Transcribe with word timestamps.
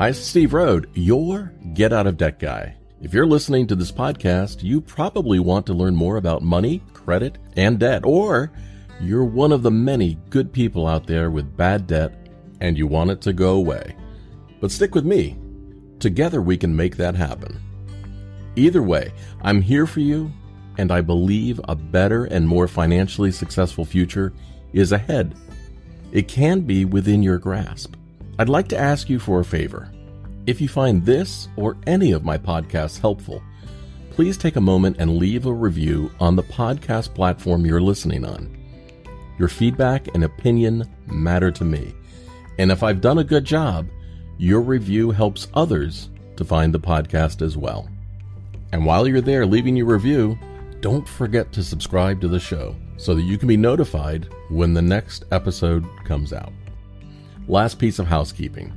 Hi, 0.00 0.12
Steve 0.12 0.54
Rhode, 0.54 0.88
your 0.94 1.52
Get 1.74 1.92
Out 1.92 2.06
of 2.06 2.16
Debt 2.16 2.38
guy. 2.38 2.74
If 3.02 3.12
you're 3.12 3.26
listening 3.26 3.66
to 3.66 3.74
this 3.74 3.92
podcast, 3.92 4.62
you 4.62 4.80
probably 4.80 5.40
want 5.40 5.66
to 5.66 5.74
learn 5.74 5.94
more 5.94 6.16
about 6.16 6.40
money, 6.40 6.82
credit, 6.94 7.36
and 7.54 7.78
debt, 7.78 8.06
or 8.06 8.50
you're 8.98 9.26
one 9.26 9.52
of 9.52 9.62
the 9.62 9.70
many 9.70 10.16
good 10.30 10.54
people 10.54 10.86
out 10.86 11.06
there 11.06 11.30
with 11.30 11.54
bad 11.54 11.86
debt 11.86 12.14
and 12.62 12.78
you 12.78 12.86
want 12.86 13.10
it 13.10 13.20
to 13.20 13.34
go 13.34 13.56
away. 13.56 13.94
But 14.58 14.70
stick 14.70 14.94
with 14.94 15.04
me. 15.04 15.36
Together 15.98 16.40
we 16.40 16.56
can 16.56 16.74
make 16.74 16.96
that 16.96 17.14
happen. 17.14 17.60
Either 18.56 18.82
way, 18.82 19.12
I'm 19.42 19.60
here 19.60 19.86
for 19.86 20.00
you, 20.00 20.32
and 20.78 20.90
I 20.90 21.02
believe 21.02 21.60
a 21.68 21.76
better 21.76 22.24
and 22.24 22.48
more 22.48 22.68
financially 22.68 23.32
successful 23.32 23.84
future 23.84 24.32
is 24.72 24.92
ahead. 24.92 25.34
It 26.10 26.26
can 26.26 26.62
be 26.62 26.86
within 26.86 27.22
your 27.22 27.36
grasp. 27.36 27.96
I'd 28.40 28.48
like 28.48 28.68
to 28.68 28.78
ask 28.78 29.10
you 29.10 29.18
for 29.18 29.40
a 29.40 29.44
favor. 29.44 29.92
If 30.46 30.62
you 30.62 30.68
find 30.68 31.04
this 31.04 31.48
or 31.56 31.76
any 31.86 32.12
of 32.12 32.24
my 32.24 32.38
podcasts 32.38 32.98
helpful, 32.98 33.42
please 34.12 34.38
take 34.38 34.56
a 34.56 34.62
moment 34.62 34.96
and 34.98 35.18
leave 35.18 35.44
a 35.44 35.52
review 35.52 36.10
on 36.18 36.36
the 36.36 36.42
podcast 36.44 37.14
platform 37.14 37.66
you're 37.66 37.82
listening 37.82 38.24
on. 38.24 38.56
Your 39.38 39.48
feedback 39.48 40.08
and 40.14 40.24
opinion 40.24 40.90
matter 41.06 41.50
to 41.50 41.64
me. 41.64 41.92
And 42.58 42.72
if 42.72 42.82
I've 42.82 43.02
done 43.02 43.18
a 43.18 43.24
good 43.24 43.44
job, 43.44 43.88
your 44.38 44.62
review 44.62 45.10
helps 45.10 45.48
others 45.52 46.08
to 46.36 46.44
find 46.46 46.72
the 46.72 46.80
podcast 46.80 47.42
as 47.42 47.58
well. 47.58 47.90
And 48.72 48.86
while 48.86 49.06
you're 49.06 49.20
there 49.20 49.44
leaving 49.44 49.76
your 49.76 49.84
review, 49.84 50.38
don't 50.80 51.06
forget 51.06 51.52
to 51.52 51.62
subscribe 51.62 52.22
to 52.22 52.28
the 52.28 52.40
show 52.40 52.74
so 52.96 53.14
that 53.14 53.20
you 53.20 53.36
can 53.36 53.48
be 53.48 53.58
notified 53.58 54.32
when 54.48 54.72
the 54.72 54.80
next 54.80 55.26
episode 55.30 55.84
comes 56.06 56.32
out. 56.32 56.54
Last 57.50 57.78
piece 57.80 57.98
of 57.98 58.06
housekeeping. 58.06 58.72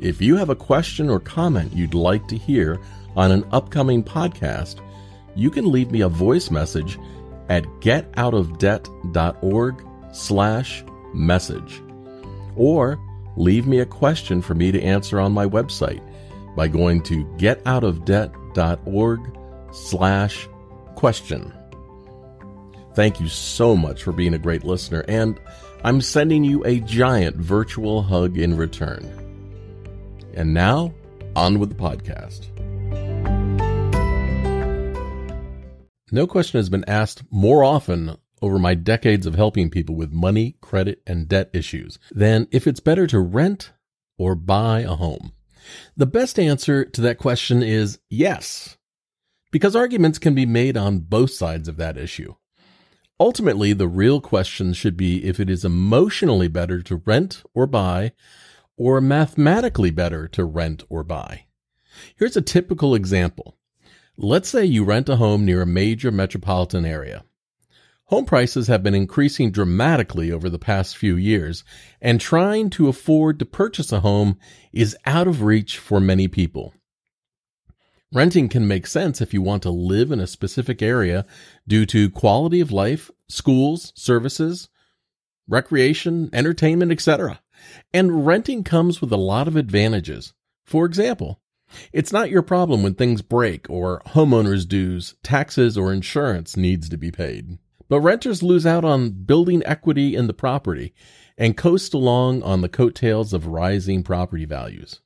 If 0.00 0.22
you 0.22 0.36
have 0.36 0.48
a 0.48 0.54
question 0.54 1.10
or 1.10 1.18
comment 1.18 1.72
you'd 1.72 1.94
like 1.94 2.28
to 2.28 2.36
hear 2.36 2.80
on 3.16 3.32
an 3.32 3.44
upcoming 3.50 4.04
podcast, 4.04 4.78
you 5.34 5.50
can 5.50 5.72
leave 5.72 5.90
me 5.90 6.02
a 6.02 6.08
voice 6.08 6.48
message 6.48 6.96
at 7.48 7.64
getoutofdebt.org 7.80 9.86
slash 10.12 10.84
message. 11.12 11.82
Or 12.54 13.00
leave 13.36 13.66
me 13.66 13.80
a 13.80 13.86
question 13.86 14.40
for 14.40 14.54
me 14.54 14.70
to 14.70 14.80
answer 14.80 15.18
on 15.18 15.32
my 15.32 15.46
website 15.46 16.00
by 16.54 16.68
going 16.68 17.02
to 17.02 17.24
getoutofdebt.org 17.36 19.38
slash 19.72 20.48
question. 20.94 21.52
Thank 22.94 23.20
you 23.20 23.28
so 23.28 23.76
much 23.76 24.04
for 24.04 24.12
being 24.12 24.34
a 24.34 24.38
great 24.38 24.62
listener, 24.62 25.04
and 25.08 25.40
I'm 25.82 26.00
sending 26.00 26.44
you 26.44 26.64
a 26.64 26.78
giant 26.78 27.36
virtual 27.36 28.02
hug 28.02 28.38
in 28.38 28.56
return. 28.56 29.02
And 30.34 30.54
now, 30.54 30.94
on 31.34 31.58
with 31.58 31.70
the 31.70 31.74
podcast. 31.74 32.50
No 36.12 36.28
question 36.28 36.58
has 36.58 36.68
been 36.68 36.84
asked 36.86 37.24
more 37.32 37.64
often 37.64 38.16
over 38.40 38.60
my 38.60 38.74
decades 38.74 39.26
of 39.26 39.34
helping 39.34 39.70
people 39.70 39.96
with 39.96 40.12
money, 40.12 40.56
credit, 40.60 41.02
and 41.04 41.26
debt 41.26 41.50
issues 41.52 41.98
than 42.12 42.46
if 42.52 42.68
it's 42.68 42.78
better 42.78 43.08
to 43.08 43.18
rent 43.18 43.72
or 44.16 44.36
buy 44.36 44.80
a 44.80 44.94
home. 44.94 45.32
The 45.96 46.06
best 46.06 46.38
answer 46.38 46.84
to 46.84 47.00
that 47.00 47.18
question 47.18 47.62
is 47.62 47.98
yes, 48.08 48.76
because 49.50 49.74
arguments 49.74 50.20
can 50.20 50.36
be 50.36 50.46
made 50.46 50.76
on 50.76 51.00
both 51.00 51.30
sides 51.30 51.66
of 51.66 51.78
that 51.78 51.98
issue. 51.98 52.34
Ultimately, 53.20 53.72
the 53.72 53.88
real 53.88 54.20
question 54.20 54.72
should 54.72 54.96
be 54.96 55.24
if 55.24 55.38
it 55.38 55.48
is 55.48 55.64
emotionally 55.64 56.48
better 56.48 56.82
to 56.82 56.96
rent 56.96 57.44
or 57.54 57.66
buy, 57.66 58.12
or 58.76 59.00
mathematically 59.00 59.90
better 59.90 60.26
to 60.28 60.44
rent 60.44 60.82
or 60.88 61.04
buy. 61.04 61.44
Here's 62.16 62.36
a 62.36 62.42
typical 62.42 62.94
example. 62.94 63.56
Let's 64.16 64.48
say 64.48 64.64
you 64.64 64.84
rent 64.84 65.08
a 65.08 65.16
home 65.16 65.44
near 65.44 65.62
a 65.62 65.66
major 65.66 66.10
metropolitan 66.10 66.84
area. 66.84 67.24
Home 68.06 68.24
prices 68.26 68.66
have 68.66 68.82
been 68.82 68.94
increasing 68.94 69.50
dramatically 69.50 70.30
over 70.30 70.50
the 70.50 70.58
past 70.58 70.96
few 70.96 71.16
years, 71.16 71.64
and 72.00 72.20
trying 72.20 72.68
to 72.70 72.88
afford 72.88 73.38
to 73.38 73.46
purchase 73.46 73.92
a 73.92 74.00
home 74.00 74.38
is 74.72 74.96
out 75.06 75.26
of 75.26 75.42
reach 75.42 75.78
for 75.78 76.00
many 76.00 76.28
people. 76.28 76.74
Renting 78.14 78.48
can 78.48 78.68
make 78.68 78.86
sense 78.86 79.20
if 79.20 79.34
you 79.34 79.42
want 79.42 79.64
to 79.64 79.70
live 79.70 80.12
in 80.12 80.20
a 80.20 80.28
specific 80.28 80.80
area 80.80 81.26
due 81.66 81.84
to 81.86 82.08
quality 82.08 82.60
of 82.60 82.70
life, 82.70 83.10
schools, 83.28 83.92
services, 83.96 84.68
recreation, 85.48 86.30
entertainment, 86.32 86.92
etc. 86.92 87.40
And 87.92 88.24
renting 88.24 88.62
comes 88.62 89.00
with 89.00 89.10
a 89.10 89.16
lot 89.16 89.48
of 89.48 89.56
advantages. 89.56 90.32
For 90.64 90.86
example, 90.86 91.40
it's 91.92 92.12
not 92.12 92.30
your 92.30 92.42
problem 92.42 92.84
when 92.84 92.94
things 92.94 93.20
break 93.20 93.68
or 93.68 94.00
homeowners' 94.06 94.68
dues, 94.68 95.16
taxes, 95.24 95.76
or 95.76 95.92
insurance 95.92 96.56
needs 96.56 96.88
to 96.90 96.96
be 96.96 97.10
paid. 97.10 97.58
But 97.88 98.00
renters 98.00 98.44
lose 98.44 98.64
out 98.64 98.84
on 98.84 99.10
building 99.10 99.60
equity 99.66 100.14
in 100.14 100.28
the 100.28 100.32
property 100.32 100.94
and 101.36 101.56
coast 101.56 101.92
along 101.92 102.44
on 102.44 102.60
the 102.60 102.68
coattails 102.68 103.32
of 103.32 103.48
rising 103.48 104.04
property 104.04 104.44
values. 104.44 105.00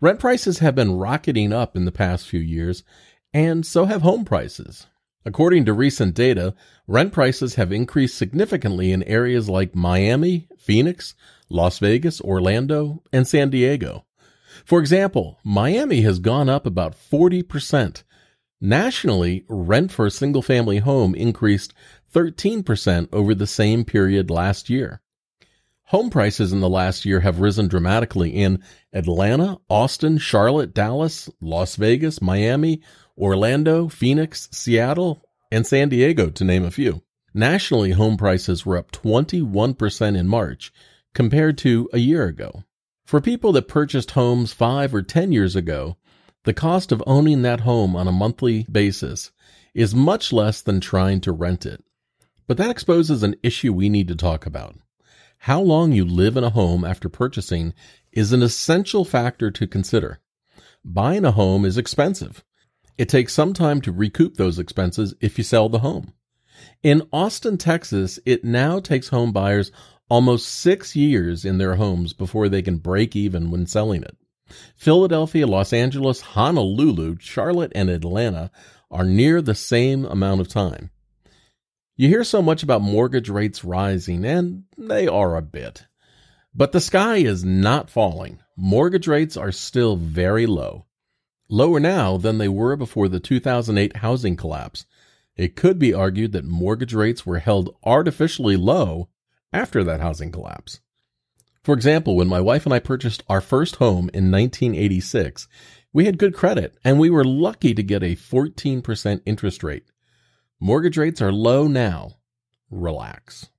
Rent 0.00 0.18
prices 0.18 0.58
have 0.58 0.74
been 0.74 0.96
rocketing 0.96 1.52
up 1.52 1.76
in 1.76 1.84
the 1.84 1.92
past 1.92 2.28
few 2.28 2.40
years, 2.40 2.84
and 3.32 3.66
so 3.66 3.84
have 3.84 4.02
home 4.02 4.24
prices. 4.24 4.86
According 5.24 5.64
to 5.66 5.72
recent 5.72 6.14
data, 6.14 6.54
rent 6.86 7.12
prices 7.12 7.56
have 7.56 7.72
increased 7.72 8.16
significantly 8.16 8.92
in 8.92 9.02
areas 9.02 9.48
like 9.48 9.74
Miami, 9.74 10.48
Phoenix, 10.58 11.14
Las 11.48 11.78
Vegas, 11.78 12.20
Orlando, 12.20 13.02
and 13.12 13.26
San 13.26 13.50
Diego. 13.50 14.04
For 14.64 14.80
example, 14.80 15.38
Miami 15.44 16.02
has 16.02 16.18
gone 16.18 16.48
up 16.48 16.64
about 16.64 16.94
40%, 16.94 18.02
Nationally, 18.60 19.44
rent 19.48 19.92
for 19.92 20.06
a 20.06 20.10
single 20.10 20.42
family 20.42 20.78
home 20.78 21.14
increased 21.14 21.72
13% 22.12 23.08
over 23.12 23.34
the 23.34 23.46
same 23.46 23.84
period 23.84 24.30
last 24.30 24.68
year. 24.68 25.00
Home 25.88 26.10
prices 26.10 26.52
in 26.52 26.60
the 26.60 26.68
last 26.68 27.06
year 27.06 27.20
have 27.20 27.40
risen 27.40 27.66
dramatically 27.66 28.28
in 28.28 28.62
Atlanta, 28.92 29.56
Austin, 29.70 30.18
Charlotte, 30.18 30.74
Dallas, 30.74 31.30
Las 31.40 31.76
Vegas, 31.76 32.20
Miami, 32.20 32.82
Orlando, 33.16 33.88
Phoenix, 33.88 34.50
Seattle, 34.52 35.22
and 35.50 35.66
San 35.66 35.88
Diego, 35.88 36.28
to 36.28 36.44
name 36.44 36.62
a 36.62 36.70
few. 36.70 37.00
Nationally, 37.32 37.92
home 37.92 38.18
prices 38.18 38.66
were 38.66 38.76
up 38.76 38.92
21% 38.92 40.14
in 40.14 40.28
March 40.28 40.74
compared 41.14 41.56
to 41.56 41.88
a 41.94 41.98
year 41.98 42.26
ago. 42.26 42.64
For 43.06 43.22
people 43.22 43.52
that 43.52 43.66
purchased 43.66 44.10
homes 44.10 44.52
five 44.52 44.94
or 44.94 45.00
10 45.00 45.32
years 45.32 45.56
ago, 45.56 45.96
the 46.44 46.52
cost 46.52 46.92
of 46.92 47.02
owning 47.06 47.40
that 47.42 47.60
home 47.60 47.96
on 47.96 48.06
a 48.06 48.12
monthly 48.12 48.66
basis 48.70 49.32
is 49.72 49.94
much 49.94 50.34
less 50.34 50.60
than 50.60 50.80
trying 50.80 51.22
to 51.22 51.32
rent 51.32 51.64
it. 51.64 51.82
But 52.46 52.58
that 52.58 52.70
exposes 52.70 53.22
an 53.22 53.36
issue 53.42 53.72
we 53.72 53.88
need 53.88 54.08
to 54.08 54.14
talk 54.14 54.44
about. 54.44 54.76
How 55.42 55.60
long 55.60 55.92
you 55.92 56.04
live 56.04 56.36
in 56.36 56.44
a 56.44 56.50
home 56.50 56.84
after 56.84 57.08
purchasing 57.08 57.72
is 58.12 58.32
an 58.32 58.42
essential 58.42 59.04
factor 59.04 59.50
to 59.52 59.66
consider. 59.66 60.20
Buying 60.84 61.24
a 61.24 61.30
home 61.30 61.64
is 61.64 61.78
expensive. 61.78 62.44
It 62.98 63.08
takes 63.08 63.32
some 63.32 63.52
time 63.52 63.80
to 63.82 63.92
recoup 63.92 64.34
those 64.34 64.58
expenses 64.58 65.14
if 65.20 65.38
you 65.38 65.44
sell 65.44 65.68
the 65.68 65.78
home. 65.78 66.12
In 66.82 67.08
Austin, 67.12 67.56
Texas, 67.56 68.18
it 68.26 68.44
now 68.44 68.80
takes 68.80 69.08
home 69.08 69.32
buyers 69.32 69.70
almost 70.10 70.48
six 70.48 70.96
years 70.96 71.44
in 71.44 71.58
their 71.58 71.76
homes 71.76 72.12
before 72.12 72.48
they 72.48 72.62
can 72.62 72.78
break 72.78 73.14
even 73.14 73.50
when 73.50 73.66
selling 73.66 74.02
it. 74.02 74.16
Philadelphia, 74.74 75.46
Los 75.46 75.72
Angeles, 75.72 76.20
Honolulu, 76.20 77.16
Charlotte, 77.20 77.72
and 77.74 77.88
Atlanta 77.88 78.50
are 78.90 79.04
near 79.04 79.40
the 79.40 79.54
same 79.54 80.04
amount 80.04 80.40
of 80.40 80.48
time. 80.48 80.90
You 82.00 82.06
hear 82.06 82.22
so 82.22 82.40
much 82.40 82.62
about 82.62 82.80
mortgage 82.80 83.28
rates 83.28 83.64
rising, 83.64 84.24
and 84.24 84.62
they 84.76 85.08
are 85.08 85.34
a 85.34 85.42
bit. 85.42 85.86
But 86.54 86.70
the 86.70 86.80
sky 86.80 87.16
is 87.16 87.42
not 87.42 87.90
falling. 87.90 88.38
Mortgage 88.56 89.08
rates 89.08 89.36
are 89.36 89.50
still 89.50 89.96
very 89.96 90.46
low. 90.46 90.86
Lower 91.48 91.80
now 91.80 92.16
than 92.16 92.38
they 92.38 92.46
were 92.46 92.76
before 92.76 93.08
the 93.08 93.18
2008 93.18 93.96
housing 93.96 94.36
collapse. 94.36 94.86
It 95.34 95.56
could 95.56 95.80
be 95.80 95.92
argued 95.92 96.30
that 96.32 96.44
mortgage 96.44 96.94
rates 96.94 97.26
were 97.26 97.40
held 97.40 97.74
artificially 97.82 98.56
low 98.56 99.08
after 99.52 99.82
that 99.82 100.00
housing 100.00 100.30
collapse. 100.30 100.78
For 101.64 101.74
example, 101.74 102.14
when 102.14 102.28
my 102.28 102.40
wife 102.40 102.64
and 102.64 102.72
I 102.72 102.78
purchased 102.78 103.24
our 103.28 103.40
first 103.40 103.76
home 103.76 104.08
in 104.14 104.30
1986, 104.30 105.48
we 105.92 106.04
had 106.04 106.16
good 106.16 106.34
credit 106.36 106.78
and 106.84 107.00
we 107.00 107.10
were 107.10 107.24
lucky 107.24 107.74
to 107.74 107.82
get 107.82 108.04
a 108.04 108.14
14% 108.14 109.20
interest 109.26 109.64
rate. 109.64 109.86
Mortgage 110.60 110.98
rates 110.98 111.22
are 111.22 111.30
low 111.30 111.68
now. 111.68 112.16
Relax. 112.68 113.50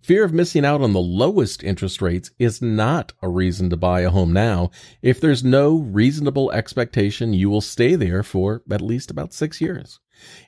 Fear 0.00 0.24
of 0.24 0.32
missing 0.32 0.64
out 0.64 0.80
on 0.80 0.94
the 0.94 0.98
lowest 0.98 1.62
interest 1.62 2.00
rates 2.00 2.30
is 2.38 2.62
not 2.62 3.12
a 3.20 3.28
reason 3.28 3.68
to 3.68 3.76
buy 3.76 4.00
a 4.00 4.10
home 4.10 4.32
now 4.32 4.70
if 5.02 5.20
there's 5.20 5.44
no 5.44 5.76
reasonable 5.76 6.50
expectation 6.52 7.34
you 7.34 7.50
will 7.50 7.60
stay 7.60 7.96
there 7.96 8.22
for 8.22 8.62
at 8.70 8.80
least 8.80 9.10
about 9.10 9.34
six 9.34 9.60
years. 9.60 10.00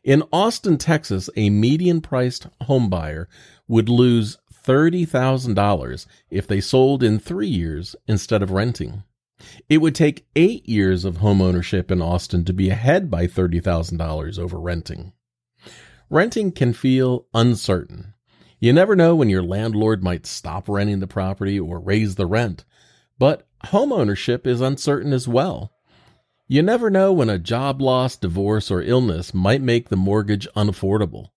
In 0.02 0.22
Austin, 0.32 0.78
Texas, 0.78 1.28
a 1.36 1.50
median 1.50 2.00
priced 2.00 2.46
home 2.62 2.88
buyer 2.88 3.28
would 3.68 3.90
lose 3.90 4.38
$30,000 4.64 6.06
if 6.30 6.46
they 6.46 6.62
sold 6.62 7.02
in 7.02 7.18
three 7.18 7.46
years 7.46 7.94
instead 8.08 8.42
of 8.42 8.52
renting. 8.52 9.02
It 9.68 9.82
would 9.82 9.94
take 9.94 10.26
eight 10.34 10.66
years 10.66 11.04
of 11.04 11.18
home 11.18 11.42
ownership 11.42 11.90
in 11.90 12.00
Austin 12.00 12.46
to 12.46 12.54
be 12.54 12.70
ahead 12.70 13.10
by 13.10 13.26
$30,000 13.26 14.38
over 14.38 14.58
renting. 14.58 15.12
Renting 16.10 16.52
can 16.52 16.72
feel 16.72 17.26
uncertain. 17.34 18.14
You 18.60 18.72
never 18.72 18.94
know 18.94 19.16
when 19.16 19.28
your 19.28 19.42
landlord 19.42 20.02
might 20.04 20.26
stop 20.26 20.68
renting 20.68 21.00
the 21.00 21.06
property 21.06 21.58
or 21.58 21.80
raise 21.80 22.14
the 22.14 22.26
rent. 22.26 22.64
But 23.18 23.46
homeownership 23.66 24.46
is 24.46 24.60
uncertain 24.60 25.12
as 25.12 25.26
well. 25.26 25.72
You 26.48 26.62
never 26.62 26.90
know 26.90 27.12
when 27.12 27.30
a 27.30 27.38
job 27.38 27.80
loss, 27.80 28.16
divorce, 28.16 28.70
or 28.70 28.82
illness 28.82 29.32
might 29.32 29.62
make 29.62 29.88
the 29.88 29.96
mortgage 29.96 30.46
unaffordable. 30.54 31.28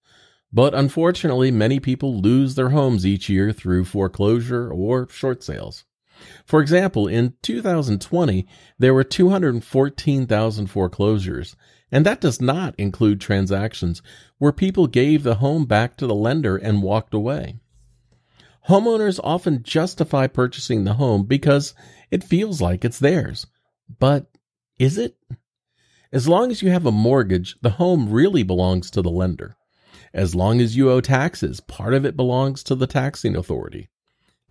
But 0.51 0.73
unfortunately, 0.73 1.51
many 1.51 1.79
people 1.79 2.21
lose 2.21 2.55
their 2.55 2.69
homes 2.69 3.05
each 3.05 3.29
year 3.29 3.51
through 3.51 3.85
foreclosure 3.85 4.71
or 4.71 5.07
short 5.09 5.43
sales. 5.43 5.85
For 6.45 6.61
example, 6.61 7.07
in 7.07 7.33
2020, 7.41 8.47
there 8.79 8.93
were 8.93 9.03
214,000 9.03 10.67
foreclosures, 10.67 11.55
and 11.95 12.05
that 12.05 12.19
does 12.19 12.41
not 12.41 12.75
include 12.77 13.21
transactions 13.21 14.01
where 14.37 14.51
people 14.51 14.85
gave 14.85 15.23
the 15.23 15.35
home 15.35 15.63
back 15.63 15.95
to 15.95 16.05
the 16.05 16.13
lender 16.13 16.57
and 16.57 16.83
walked 16.83 17.13
away. 17.13 17.55
Homeowners 18.67 19.17
often 19.23 19.63
justify 19.63 20.27
purchasing 20.27 20.83
the 20.83 20.95
home 20.95 21.23
because 21.23 21.73
it 22.11 22.21
feels 22.21 22.59
like 22.59 22.83
it's 22.83 22.99
theirs. 22.99 23.47
But 23.97 24.29
is 24.77 24.97
it? 24.97 25.15
As 26.11 26.27
long 26.27 26.51
as 26.51 26.61
you 26.61 26.69
have 26.69 26.85
a 26.85 26.91
mortgage, 26.91 27.55
the 27.61 27.69
home 27.69 28.11
really 28.11 28.43
belongs 28.43 28.91
to 28.91 29.01
the 29.01 29.09
lender. 29.09 29.55
As 30.13 30.35
long 30.35 30.59
as 30.59 30.75
you 30.75 30.91
owe 30.91 30.99
taxes, 30.99 31.61
part 31.61 31.93
of 31.93 32.03
it 32.03 32.17
belongs 32.17 32.61
to 32.63 32.75
the 32.75 32.87
taxing 32.87 33.37
authority. 33.37 33.87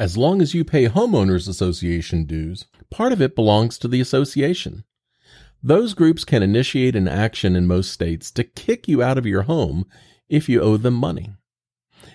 As 0.01 0.17
long 0.17 0.41
as 0.41 0.55
you 0.55 0.65
pay 0.65 0.89
homeowners 0.89 1.47
association 1.47 2.25
dues, 2.25 2.65
part 2.91 3.13
of 3.13 3.21
it 3.21 3.35
belongs 3.35 3.77
to 3.81 3.89
the 3.89 4.01
association. 4.01 4.85
Those 5.67 5.95
groups 5.95 6.27
can 6.27 6.43
initiate 6.43 6.95
an 6.95 7.09
action 7.09 7.57
in 7.57 7.67
most 7.67 7.91
states 7.91 8.31
to 8.33 8.45
kick 8.45 8.87
you 8.87 9.03
out 9.03 9.17
of 9.17 9.25
your 9.25 9.45
home 9.45 9.87
if 10.29 10.47
you 10.47 10.61
owe 10.61 10.77
them 10.77 10.93
money. 10.93 11.31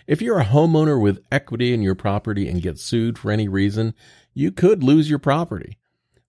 If 0.06 0.22
you're 0.22 0.38
a 0.38 0.46
homeowner 0.46 1.02
with 1.02 1.26
equity 1.32 1.74
in 1.74 1.82
your 1.82 1.96
property 1.96 2.48
and 2.48 2.62
get 2.62 2.78
sued 2.78 3.18
for 3.18 3.32
any 3.32 3.48
reason, 3.48 3.96
you 4.36 4.52
could 4.52 4.84
lose 4.84 5.10
your 5.10 5.18
property. 5.18 5.80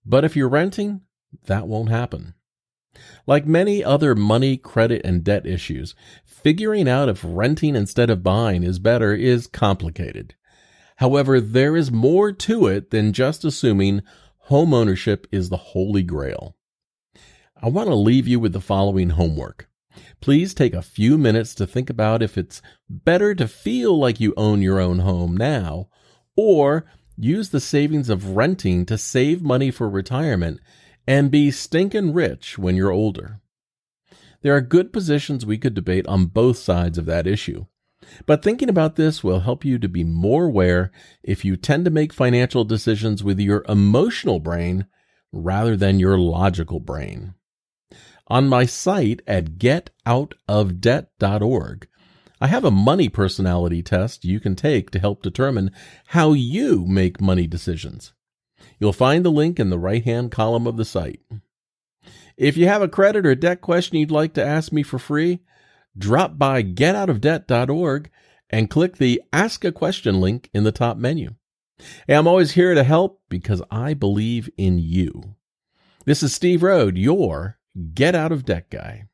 But 0.03 0.25
if 0.25 0.35
you're 0.35 0.49
renting, 0.49 1.01
that 1.45 1.67
won't 1.67 1.89
happen. 1.89 2.33
Like 3.27 3.45
many 3.45 3.83
other 3.83 4.15
money, 4.15 4.57
credit, 4.57 5.03
and 5.05 5.23
debt 5.23 5.45
issues, 5.45 5.93
figuring 6.25 6.89
out 6.89 7.07
if 7.07 7.21
renting 7.23 7.75
instead 7.75 8.09
of 8.09 8.23
buying 8.23 8.63
is 8.63 8.79
better 8.79 9.13
is 9.13 9.45
complicated. 9.45 10.33
However, 10.95 11.39
there 11.39 11.77
is 11.77 11.91
more 11.91 12.31
to 12.31 12.65
it 12.65 12.89
than 12.89 13.13
just 13.13 13.45
assuming 13.45 14.01
home 14.39 14.73
ownership 14.73 15.27
is 15.31 15.49
the 15.49 15.57
holy 15.57 16.01
grail. 16.01 16.55
I 17.63 17.69
want 17.69 17.89
to 17.89 17.95
leave 17.95 18.27
you 18.27 18.39
with 18.39 18.53
the 18.53 18.59
following 18.59 19.11
homework. 19.11 19.69
Please 20.19 20.55
take 20.55 20.73
a 20.73 20.81
few 20.81 21.15
minutes 21.15 21.53
to 21.55 21.67
think 21.67 21.91
about 21.91 22.23
if 22.23 22.35
it's 22.35 22.59
better 22.89 23.35
to 23.35 23.47
feel 23.47 23.99
like 23.99 24.19
you 24.19 24.33
own 24.35 24.63
your 24.63 24.79
own 24.79 24.99
home 24.99 25.37
now, 25.37 25.87
or 26.35 26.85
use 27.15 27.49
the 27.49 27.59
savings 27.59 28.09
of 28.09 28.29
renting 28.35 28.83
to 28.87 28.97
save 28.97 29.43
money 29.43 29.69
for 29.69 29.87
retirement 29.87 30.59
and 31.05 31.29
be 31.29 31.51
stinking 31.51 32.13
rich 32.13 32.57
when 32.57 32.75
you're 32.75 32.89
older. 32.89 33.41
There 34.41 34.55
are 34.55 34.61
good 34.61 34.91
positions 34.91 35.45
we 35.45 35.59
could 35.59 35.75
debate 35.75 36.07
on 36.07 36.25
both 36.25 36.57
sides 36.57 36.97
of 36.97 37.05
that 37.05 37.27
issue. 37.27 37.67
But 38.25 38.41
thinking 38.41 38.69
about 38.69 38.95
this 38.95 39.23
will 39.23 39.41
help 39.41 39.63
you 39.63 39.77
to 39.77 39.87
be 39.87 40.03
more 40.03 40.45
aware 40.45 40.91
if 41.21 41.45
you 41.45 41.57
tend 41.57 41.85
to 41.85 41.91
make 41.91 42.11
financial 42.11 42.63
decisions 42.63 43.23
with 43.23 43.39
your 43.39 43.63
emotional 43.69 44.39
brain 44.39 44.87
rather 45.31 45.77
than 45.77 45.99
your 45.99 46.17
logical 46.17 46.79
brain. 46.79 47.35
On 48.31 48.47
my 48.47 48.65
site 48.65 49.21
at 49.27 49.57
getoutofdebt.org, 49.57 51.87
I 52.39 52.47
have 52.47 52.63
a 52.63 52.71
money 52.71 53.09
personality 53.09 53.83
test 53.83 54.23
you 54.23 54.39
can 54.39 54.55
take 54.55 54.89
to 54.91 54.99
help 54.99 55.21
determine 55.21 55.71
how 56.07 56.31
you 56.31 56.85
make 56.85 57.19
money 57.19 57.45
decisions. 57.45 58.13
You'll 58.79 58.93
find 58.93 59.25
the 59.25 59.31
link 59.31 59.59
in 59.59 59.69
the 59.69 59.77
right 59.77 60.05
hand 60.05 60.31
column 60.31 60.65
of 60.65 60.77
the 60.77 60.85
site. 60.85 61.19
If 62.37 62.55
you 62.55 62.69
have 62.69 62.81
a 62.81 62.87
credit 62.87 63.25
or 63.25 63.35
debt 63.35 63.59
question 63.59 63.97
you'd 63.97 64.11
like 64.11 64.33
to 64.35 64.45
ask 64.45 64.71
me 64.71 64.81
for 64.81 64.97
free, 64.97 65.41
drop 65.97 66.37
by 66.37 66.63
getoutofdebt.org 66.63 68.09
and 68.49 68.69
click 68.69 68.95
the 68.95 69.21
Ask 69.33 69.65
a 69.65 69.73
Question 69.73 70.21
link 70.21 70.49
in 70.53 70.63
the 70.63 70.71
top 70.71 70.95
menu. 70.95 71.35
Hey, 72.07 72.15
I'm 72.15 72.29
always 72.29 72.51
here 72.51 72.75
to 72.75 72.85
help 72.85 73.19
because 73.27 73.61
I 73.69 73.93
believe 73.93 74.49
in 74.57 74.79
you. 74.79 75.35
This 76.05 76.23
is 76.23 76.33
Steve 76.33 76.63
Rhode, 76.63 76.97
your 76.97 77.57
Get 77.93 78.15
Out 78.15 78.33
of 78.33 78.43
Debt 78.43 78.69
Guy. 78.69 79.07